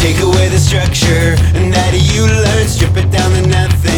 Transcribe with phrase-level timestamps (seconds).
[0.00, 3.89] Take away the structure, and that you learn, strip it down to nothing.